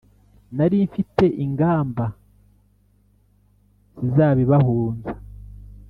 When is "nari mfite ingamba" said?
0.55-2.05